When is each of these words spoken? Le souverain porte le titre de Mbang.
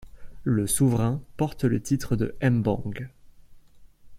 Le 0.45 0.65
souverain 0.65 1.21
porte 1.37 1.63
le 1.63 1.79
titre 1.79 2.15
de 2.15 2.35
Mbang. 2.41 3.11